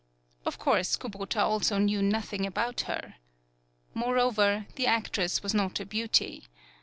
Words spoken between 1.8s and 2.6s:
nothing